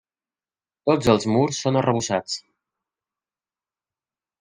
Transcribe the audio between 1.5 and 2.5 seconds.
són arrebossats.